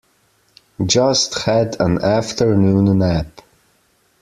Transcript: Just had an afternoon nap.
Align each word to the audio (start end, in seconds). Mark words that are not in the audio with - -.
Just 0.83 1.43
had 1.43 1.79
an 1.79 2.01
afternoon 2.01 2.97
nap. 2.97 3.41